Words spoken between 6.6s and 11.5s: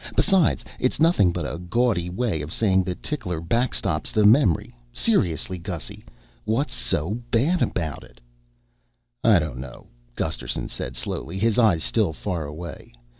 so bad about it?" "I don't know," Gusterson said slowly,